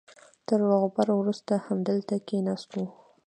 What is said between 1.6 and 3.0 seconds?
همدلته کېناستو.